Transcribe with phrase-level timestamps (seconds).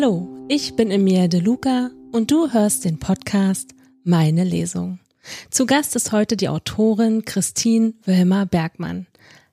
[0.00, 4.98] Hallo, ich bin Emilia De Luca und du hörst den Podcast Meine Lesung.
[5.50, 9.06] Zu Gast ist heute die Autorin Christine Wölmer Bergmann.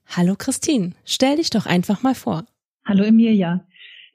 [0.05, 2.45] Hallo Christine, stell dich doch einfach mal vor.
[2.85, 3.65] Hallo Emilia.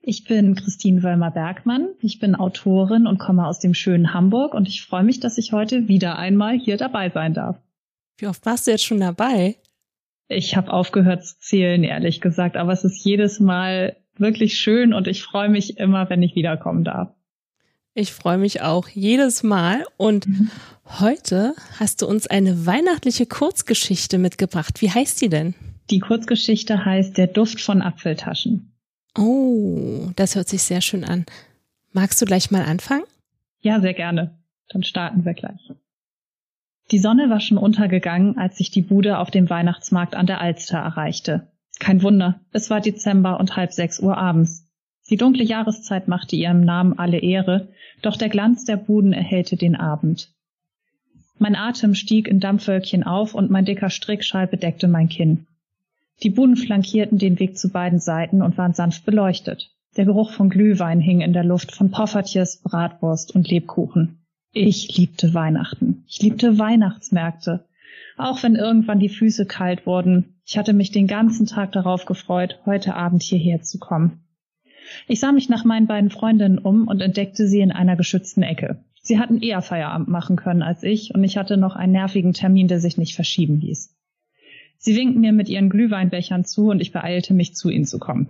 [0.00, 1.90] Ich bin Christine Wölmer Bergmann.
[2.00, 5.52] Ich bin Autorin und komme aus dem schönen Hamburg und ich freue mich, dass ich
[5.52, 7.60] heute wieder einmal hier dabei sein darf.
[8.16, 9.56] Wie oft warst du jetzt schon dabei?
[10.28, 15.08] Ich habe aufgehört zu zählen, ehrlich gesagt, aber es ist jedes Mal wirklich schön und
[15.08, 17.12] ich freue mich immer, wenn ich wiederkommen darf.
[17.94, 20.50] Ich freue mich auch jedes Mal und mhm.
[21.00, 24.80] heute hast du uns eine weihnachtliche Kurzgeschichte mitgebracht.
[24.80, 25.54] Wie heißt die denn?
[25.90, 28.72] Die Kurzgeschichte heißt Der Duft von Apfeltaschen.
[29.18, 31.26] Oh, das hört sich sehr schön an.
[31.92, 33.04] Magst du gleich mal anfangen?
[33.60, 34.38] Ja, sehr gerne.
[34.70, 35.70] Dann starten wir gleich.
[36.90, 40.78] Die Sonne war schon untergegangen, als ich die Bude auf dem Weihnachtsmarkt an der Alster
[40.78, 41.46] erreichte.
[41.82, 44.68] Kein Wunder, es war Dezember und halb sechs Uhr abends.
[45.10, 47.70] Die dunkle Jahreszeit machte ihrem Namen alle Ehre,
[48.02, 50.32] doch der Glanz der Buden erhellte den Abend.
[51.40, 55.48] Mein Atem stieg in Dampfwölkchen auf und mein dicker Strickschal bedeckte mein Kinn.
[56.22, 59.72] Die Buden flankierten den Weg zu beiden Seiten und waren sanft beleuchtet.
[59.96, 64.20] Der Geruch von Glühwein hing in der Luft von Poffertjes, Bratwurst und Lebkuchen.
[64.52, 66.04] Ich liebte Weihnachten.
[66.06, 67.64] Ich liebte Weihnachtsmärkte.
[68.22, 70.36] Auch wenn irgendwann die Füße kalt wurden.
[70.46, 74.20] Ich hatte mich den ganzen Tag darauf gefreut, heute Abend hierher zu kommen.
[75.08, 78.84] Ich sah mich nach meinen beiden Freundinnen um und entdeckte sie in einer geschützten Ecke.
[79.02, 82.68] Sie hatten eher Feierabend machen können als ich und ich hatte noch einen nervigen Termin,
[82.68, 83.92] der sich nicht verschieben ließ.
[84.78, 88.28] Sie winkten mir mit ihren Glühweinbechern zu und ich beeilte mich, zu ihnen zu kommen.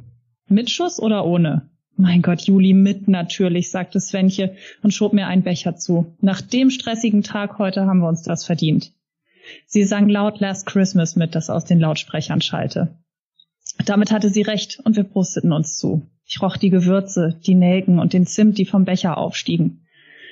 [0.48, 1.68] Mit Schuss oder ohne?
[1.96, 6.16] Mein Gott, Juli, mit natürlich, sagte Svenche und schob mir einen Becher zu.
[6.22, 8.92] Nach dem stressigen Tag heute haben wir uns das verdient.
[9.66, 12.96] Sie sang laut Last Christmas mit, das aus den Lautsprechern schallte.
[13.84, 16.02] Damit hatte sie recht und wir prosteten uns zu.
[16.26, 19.86] Ich roch die Gewürze, die Nelken und den Zimt, die vom Becher aufstiegen.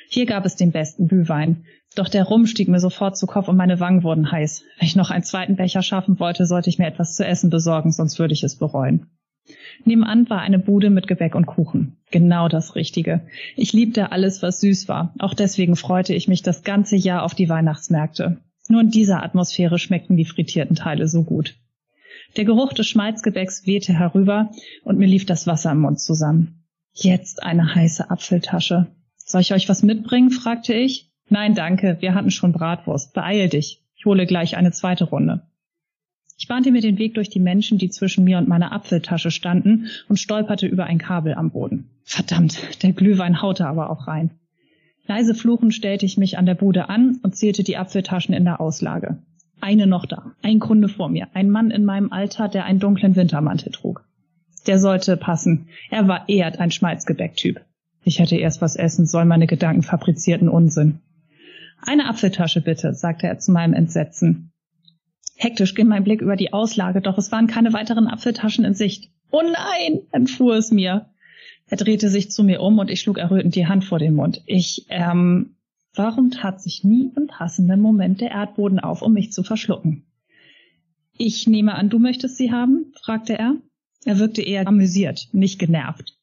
[0.08, 1.64] Hier gab es den besten Glühwein.
[1.94, 4.64] Doch der Rum stieg mir sofort zu Kopf und meine Wangen wurden heiß.
[4.78, 7.92] Wenn ich noch einen zweiten Becher schaffen wollte, sollte ich mir etwas zu essen besorgen,
[7.92, 9.06] sonst würde ich es bereuen.
[9.84, 11.96] Nebenan war eine Bude mit Gebäck und Kuchen.
[12.10, 13.22] Genau das Richtige.
[13.56, 15.14] Ich liebte alles, was süß war.
[15.18, 18.38] Auch deswegen freute ich mich das ganze Jahr auf die Weihnachtsmärkte.
[18.70, 21.56] Nur in dieser Atmosphäre schmeckten die frittierten Teile so gut.
[22.36, 24.52] Der Geruch des Schmalzgebäcks wehte herüber
[24.84, 26.62] und mir lief das Wasser im Mund zusammen.
[26.92, 28.86] Jetzt eine heiße Apfeltasche.
[29.16, 30.30] Soll ich euch was mitbringen?
[30.30, 31.10] fragte ich.
[31.28, 33.12] Nein, danke, wir hatten schon Bratwurst.
[33.12, 33.82] Beeil dich.
[33.96, 35.42] Ich hole gleich eine zweite Runde.
[36.38, 39.88] Ich bahnte mir den Weg durch die Menschen, die zwischen mir und meiner Apfeltasche standen,
[40.08, 41.90] und stolperte über ein Kabel am Boden.
[42.04, 44.39] Verdammt, der Glühwein haute aber auch rein.
[45.10, 48.60] Leise fluchend stellte ich mich an der Bude an und zählte die Apfeltaschen in der
[48.60, 49.18] Auslage.
[49.60, 53.16] Eine noch da, ein Kunde vor mir, ein Mann in meinem Alter, der einen dunklen
[53.16, 54.04] Wintermantel trug.
[54.68, 55.66] Der sollte passen.
[55.90, 57.60] Er war eher ein Schmalzgebäcktyp.
[58.04, 61.00] Ich hätte erst was essen sollen, meine Gedanken fabrizierten Unsinn.
[61.82, 64.52] Eine Apfeltasche bitte, sagte er zu meinem Entsetzen.
[65.34, 69.10] Hektisch ging mein Blick über die Auslage, doch es waren keine weiteren Apfeltaschen in Sicht.
[69.32, 71.10] Oh nein, entfuhr es mir.
[71.70, 74.42] Er drehte sich zu mir um und ich schlug errötend die Hand vor den Mund.
[74.46, 75.54] Ich, ähm,
[75.94, 80.04] warum tat sich nie im passenden Moment der Erdboden auf, um mich zu verschlucken?
[81.16, 82.92] Ich nehme an, du möchtest sie haben?
[83.00, 83.54] fragte er.
[84.04, 86.18] Er wirkte eher amüsiert, nicht genervt.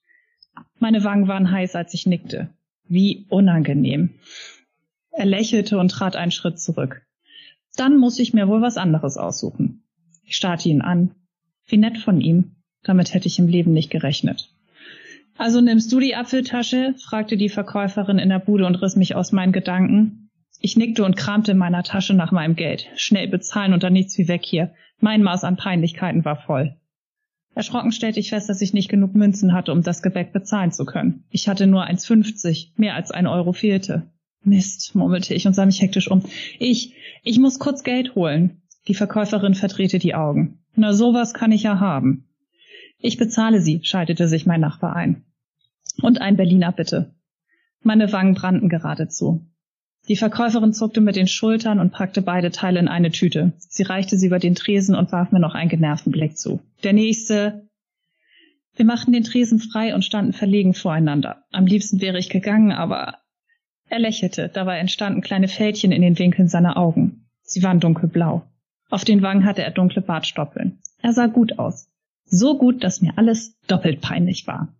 [0.80, 2.50] Meine Wangen waren heiß, als ich nickte.
[2.90, 4.16] Wie unangenehm.
[5.12, 7.06] Er lächelte und trat einen Schritt zurück.
[7.78, 9.84] Dann muss ich mir wohl was anderes aussuchen.
[10.24, 11.12] Ich starrte ihn an.
[11.68, 12.56] Wie nett von ihm.
[12.84, 14.52] Damit hätte ich im Leben nicht gerechnet.
[15.38, 16.96] Also nimmst du die Apfeltasche?
[17.04, 20.30] fragte die Verkäuferin in der Bude und riss mich aus meinen Gedanken.
[20.60, 22.88] Ich nickte und kramte in meiner Tasche nach meinem Geld.
[22.96, 24.74] Schnell bezahlen und dann nichts wie weg hier.
[25.00, 26.76] Mein Maß an Peinlichkeiten war voll.
[27.54, 30.86] Erschrocken stellte ich fest, dass ich nicht genug Münzen hatte, um das Gebäck bezahlen zu
[30.86, 31.24] können.
[31.30, 34.12] Ich hatte nur 1,50, mehr als ein Euro fehlte.
[34.44, 36.24] Mist, murmelte ich und sah mich hektisch um.
[36.60, 36.94] Ich,
[37.24, 38.62] ich muss kurz Geld holen.
[38.88, 40.60] Die Verkäuferin verdrehte die Augen.
[40.76, 42.27] Na, sowas kann ich ja haben.
[43.00, 45.24] Ich bezahle Sie, schaltete sich mein Nachbar ein.
[46.02, 47.14] Und ein Berliner bitte.
[47.82, 49.46] Meine Wangen brannten geradezu.
[50.08, 53.54] Die Verkäuferin zuckte mit den Schultern und packte beide Teile in eine Tüte.
[53.58, 56.62] Sie reichte sie über den Tresen und warf mir noch einen genervten Blick zu.
[56.84, 57.68] Der nächste.
[58.76, 61.44] Wir machten den Tresen frei und standen verlegen voreinander.
[61.52, 63.18] Am liebsten wäre ich gegangen, aber
[63.90, 67.28] er lächelte, dabei entstanden kleine Fältchen in den Winkeln seiner Augen.
[67.42, 68.44] Sie waren dunkelblau.
[68.90, 70.80] Auf den Wangen hatte er dunkle Bartstoppeln.
[71.02, 71.90] Er sah gut aus.
[72.30, 74.76] So gut, dass mir alles doppelt peinlich war.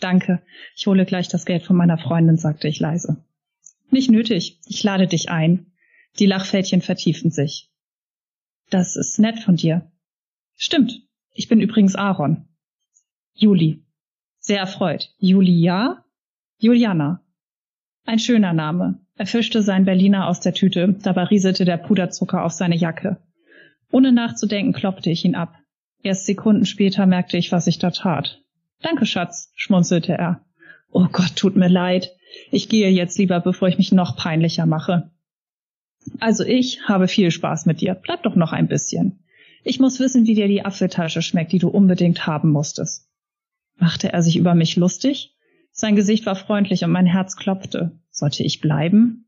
[0.00, 0.42] Danke,
[0.76, 3.24] ich hole gleich das Geld von meiner Freundin, sagte ich leise.
[3.90, 5.72] Nicht nötig, ich lade dich ein.
[6.18, 7.70] Die Lachfältchen vertieften sich.
[8.70, 9.90] Das ist nett von dir.
[10.56, 11.02] Stimmt,
[11.34, 12.48] ich bin übrigens Aaron.
[13.34, 13.84] Juli.
[14.38, 15.10] Sehr erfreut.
[15.18, 16.04] Julia?
[16.58, 17.22] Juliana.
[18.04, 19.00] Ein schöner Name.
[19.16, 23.22] Er fischte sein Berliner aus der Tüte, dabei rieselte der Puderzucker auf seine Jacke.
[23.90, 25.61] Ohne nachzudenken klopfte ich ihn ab.
[26.02, 28.42] Erst Sekunden später merkte ich, was ich da tat.
[28.80, 30.44] Danke, Schatz, schmunzelte er.
[30.90, 32.10] Oh Gott, tut mir leid.
[32.50, 35.10] Ich gehe jetzt lieber, bevor ich mich noch peinlicher mache.
[36.18, 37.94] Also ich habe viel Spaß mit dir.
[37.94, 39.24] Bleib doch noch ein bisschen.
[39.64, 43.08] Ich muss wissen, wie dir die Apfeltasche schmeckt, die du unbedingt haben musstest.
[43.76, 45.34] Machte er sich über mich lustig?
[45.70, 47.92] Sein Gesicht war freundlich und mein Herz klopfte.
[48.10, 49.21] Sollte ich bleiben?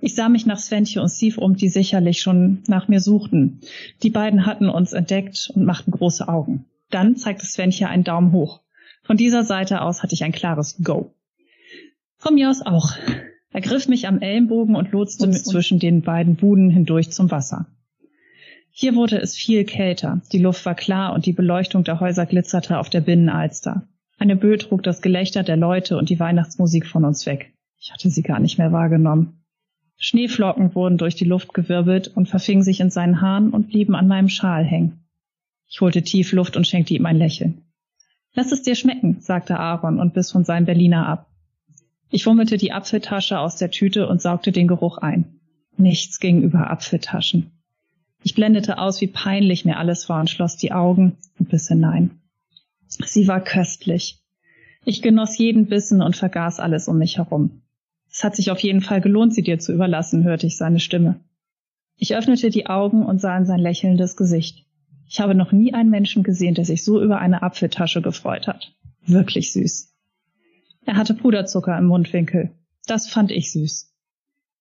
[0.00, 3.60] Ich sah mich nach Sventje und Steve um, die sicherlich schon nach mir suchten.
[4.02, 6.64] Die beiden hatten uns entdeckt und machten große Augen.
[6.90, 8.60] Dann zeigte Sventje einen Daumen hoch.
[9.02, 11.14] Von dieser Seite aus hatte ich ein klares Go.
[12.16, 12.92] Von mir aus auch.
[13.52, 17.66] Er griff mich am Ellenbogen und lotste mit zwischen den beiden Buden hindurch zum Wasser.
[18.70, 22.78] Hier wurde es viel kälter, die Luft war klar und die Beleuchtung der Häuser glitzerte
[22.78, 23.88] auf der Binnenalster.
[24.18, 27.52] Eine Böe trug das Gelächter der Leute und die Weihnachtsmusik von uns weg.
[27.78, 29.39] Ich hatte sie gar nicht mehr wahrgenommen.
[30.02, 34.08] Schneeflocken wurden durch die Luft gewirbelt und verfingen sich in seinen Haaren und blieben an
[34.08, 35.04] meinem Schal hängen.
[35.68, 37.66] Ich holte tief Luft und schenkte ihm ein Lächeln.
[38.32, 41.30] Lass es dir schmecken, sagte Aaron und biss von seinem Berliner ab.
[42.10, 45.38] Ich fummelte die Apfeltasche aus der Tüte und saugte den Geruch ein.
[45.76, 47.50] Nichts ging über Apfeltaschen.
[48.22, 52.22] Ich blendete aus, wie peinlich mir alles war und schloss die Augen und biss hinein.
[52.88, 54.18] Sie war köstlich.
[54.86, 57.60] Ich genoss jeden Bissen und vergaß alles um mich herum.
[58.10, 61.20] Es hat sich auf jeden Fall gelohnt, sie dir zu überlassen, hörte ich seine Stimme.
[61.96, 64.66] Ich öffnete die Augen und sah in sein lächelndes Gesicht.
[65.06, 68.74] Ich habe noch nie einen Menschen gesehen, der sich so über eine Apfeltasche gefreut hat.
[69.06, 69.92] Wirklich süß.
[70.86, 72.50] Er hatte Puderzucker im Mundwinkel.
[72.86, 73.92] Das fand ich süß.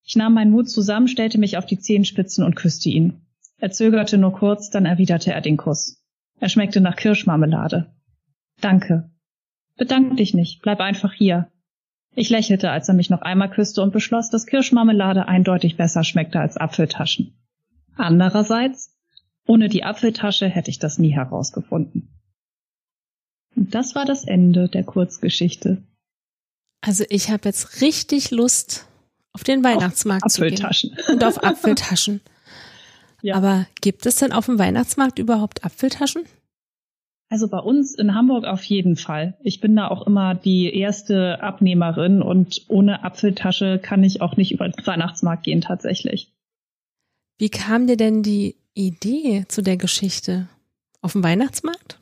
[0.04, 3.22] Ich nahm meinen Mut zusammen, stellte mich auf die Zehenspitzen und küsste ihn.
[3.58, 6.04] Er zögerte nur kurz, dann erwiderte er den Kuss.
[6.40, 7.94] Er schmeckte nach Kirschmarmelade.
[8.62, 9.12] Danke.
[9.78, 11.52] Bedank dich nicht, bleib einfach hier.
[12.16, 16.40] Ich lächelte, als er mich noch einmal küsste und beschloss, dass Kirschmarmelade eindeutig besser schmeckte
[16.40, 17.34] als Apfeltaschen.
[17.96, 18.96] Andererseits,
[19.46, 22.10] ohne die Apfeltasche hätte ich das nie herausgefunden.
[23.56, 25.84] Und das war das Ende der Kurzgeschichte.
[26.82, 28.88] Also ich habe jetzt richtig Lust
[29.34, 30.66] auf den Weihnachtsmarkt auf zu gehen.
[31.08, 32.22] Und auf Apfeltaschen.
[33.22, 33.36] Ja.
[33.36, 36.24] Aber gibt es denn auf dem Weihnachtsmarkt überhaupt Apfeltaschen?
[37.30, 39.38] Also bei uns in Hamburg auf jeden Fall.
[39.42, 44.52] Ich bin da auch immer die erste Abnehmerin und ohne Apfeltasche kann ich auch nicht
[44.52, 46.34] über den Weihnachtsmarkt gehen tatsächlich.
[47.38, 50.48] Wie kam dir denn die Idee zu der Geschichte?
[51.02, 52.00] Auf dem Weihnachtsmarkt?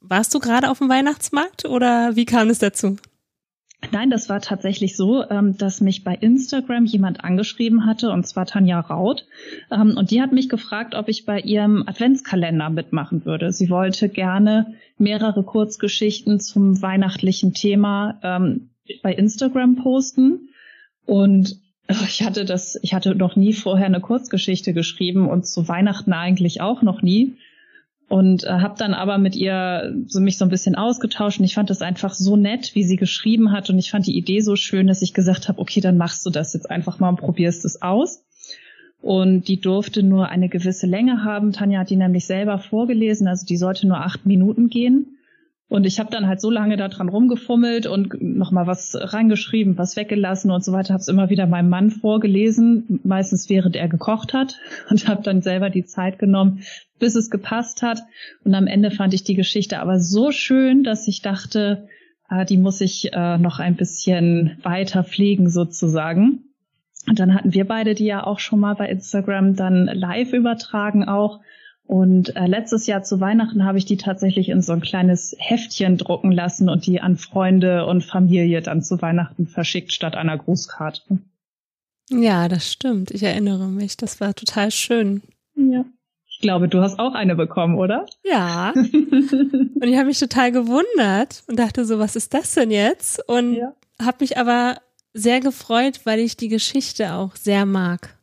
[0.00, 2.96] Warst du gerade auf dem Weihnachtsmarkt oder wie kam es dazu?
[3.92, 8.46] Nein, das war tatsächlich so, ähm, dass mich bei Instagram jemand angeschrieben hatte, und zwar
[8.46, 9.26] Tanja Raut.
[9.70, 13.52] Ähm, und die hat mich gefragt, ob ich bei ihrem Adventskalender mitmachen würde.
[13.52, 18.70] Sie wollte gerne mehrere Kurzgeschichten zum weihnachtlichen Thema ähm,
[19.02, 20.48] bei Instagram posten.
[21.04, 26.12] Und ich hatte das, ich hatte noch nie vorher eine Kurzgeschichte geschrieben und zu Weihnachten
[26.12, 27.36] eigentlich auch noch nie
[28.08, 31.54] und äh, habe dann aber mit ihr so mich so ein bisschen ausgetauscht und ich
[31.54, 34.54] fand das einfach so nett, wie sie geschrieben hat und ich fand die Idee so
[34.54, 37.64] schön, dass ich gesagt habe, okay, dann machst du das jetzt einfach mal und probierst
[37.64, 38.22] es aus.
[39.02, 41.52] Und die durfte nur eine gewisse Länge haben.
[41.52, 45.15] Tanja hat die nämlich selber vorgelesen, also die sollte nur acht Minuten gehen.
[45.68, 49.96] Und ich habe dann halt so lange da dran rumgefummelt und nochmal was reingeschrieben, was
[49.96, 50.94] weggelassen und so weiter.
[50.94, 54.56] Habe es immer wieder meinem Mann vorgelesen, meistens während er gekocht hat
[54.90, 56.62] und habe dann selber die Zeit genommen,
[57.00, 58.00] bis es gepasst hat.
[58.44, 61.88] Und am Ende fand ich die Geschichte aber so schön, dass ich dachte,
[62.30, 66.44] äh, die muss ich äh, noch ein bisschen weiter pflegen sozusagen.
[67.08, 71.04] Und dann hatten wir beide die ja auch schon mal bei Instagram dann live übertragen
[71.04, 71.40] auch.
[71.86, 75.98] Und äh, letztes Jahr zu Weihnachten habe ich die tatsächlich in so ein kleines Heftchen
[75.98, 81.18] drucken lassen und die an Freunde und Familie dann zu Weihnachten verschickt statt einer Grußkarte.
[82.10, 83.12] Ja, das stimmt.
[83.12, 83.96] Ich erinnere mich.
[83.96, 85.22] Das war total schön.
[85.54, 85.84] Ja.
[86.28, 88.04] Ich glaube, du hast auch eine bekommen, oder?
[88.24, 88.72] Ja.
[88.74, 93.26] und ich habe mich total gewundert und dachte so, was ist das denn jetzt?
[93.28, 93.74] Und ja.
[94.00, 94.76] habe mich aber
[95.14, 98.18] sehr gefreut, weil ich die Geschichte auch sehr mag.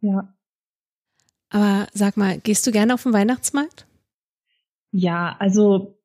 [0.00, 0.34] Ja.
[1.50, 3.86] Aber sag mal, gehst du gerne auf den Weihnachtsmarkt?
[4.92, 5.98] Ja, also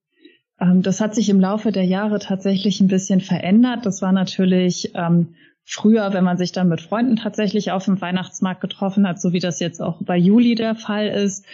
[0.59, 3.85] ähm, das hat sich im Laufe der Jahre tatsächlich ein bisschen verändert.
[3.85, 8.61] Das war natürlich ähm, früher, wenn man sich dann mit Freunden tatsächlich auf dem Weihnachtsmarkt
[8.61, 11.45] getroffen hat, so wie das jetzt auch bei Juli der Fall ist.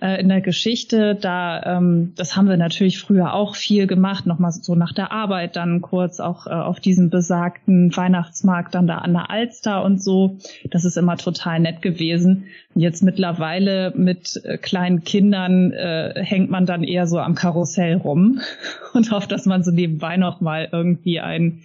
[0.00, 4.52] Äh, in der Geschichte, da ähm, das haben wir natürlich früher auch viel gemacht, nochmal
[4.52, 9.12] so nach der Arbeit dann kurz auch äh, auf diesem besagten Weihnachtsmarkt dann da an
[9.12, 10.38] der Alster und so.
[10.70, 12.46] Das ist immer total nett gewesen.
[12.74, 18.40] Jetzt mittlerweile mit äh, kleinen Kindern äh, hängt man dann eher so am Karussell rum
[18.94, 21.62] und hofft, dass man so nebenbei noch mal irgendwie ein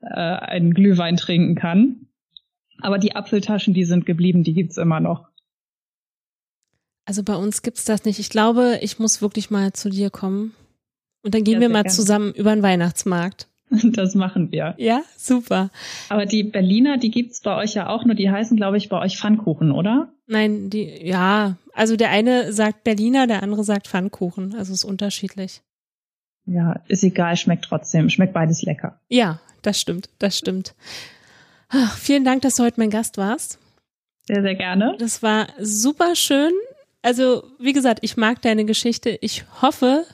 [0.00, 2.08] äh, einen Glühwein trinken kann.
[2.80, 5.27] Aber die Apfeltaschen, die sind geblieben, die gibt's immer noch.
[7.08, 8.18] Also bei uns gibt's das nicht.
[8.18, 10.54] Ich glaube, ich muss wirklich mal zu dir kommen.
[11.22, 11.96] Und dann gehen ja, wir mal gerne.
[11.96, 13.48] zusammen über den Weihnachtsmarkt.
[13.82, 14.74] Das machen wir.
[14.78, 15.70] Ja, super.
[16.08, 18.98] Aber die Berliner, die gibt's bei euch ja auch nur, die heißen, glaube ich, bei
[18.98, 20.08] euch Pfannkuchen, oder?
[20.26, 21.56] Nein, die, ja.
[21.74, 24.54] Also der eine sagt Berliner, der andere sagt Pfannkuchen.
[24.54, 25.62] Also ist unterschiedlich.
[26.46, 28.08] Ja, ist egal, schmeckt trotzdem.
[28.08, 29.00] Schmeckt beides lecker.
[29.08, 30.74] Ja, das stimmt, das stimmt.
[31.68, 33.58] Ach, vielen Dank, dass du heute mein Gast warst.
[34.26, 34.94] Sehr, sehr gerne.
[34.98, 36.52] Das war super schön.
[37.08, 39.16] Also, wie gesagt, ich mag deine Geschichte.
[39.22, 40.04] Ich hoffe,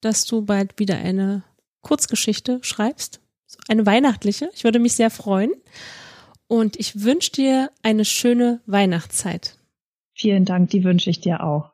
[0.00, 1.42] dass du bald wieder eine
[1.80, 3.20] Kurzgeschichte schreibst.
[3.66, 4.48] Eine weihnachtliche.
[4.54, 5.50] Ich würde mich sehr freuen.
[6.46, 9.58] Und ich wünsche dir eine schöne Weihnachtszeit.
[10.14, 11.72] Vielen Dank, die wünsche ich dir auch.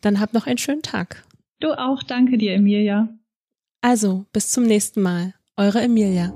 [0.00, 1.22] Dann hab noch einen schönen Tag.
[1.60, 3.10] Du auch, danke dir, Emilia.
[3.82, 5.34] Also, bis zum nächsten Mal.
[5.58, 6.32] Eure Emilia.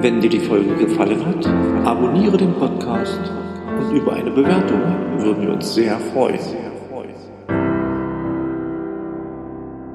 [0.00, 1.44] Wenn dir die Folge gefallen hat,
[1.84, 3.20] abonniere den Podcast
[3.80, 4.80] und über eine Bewertung
[5.18, 6.38] würden wir uns sehr freuen.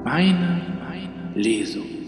[0.04, 2.03] Meine, meine Lesung.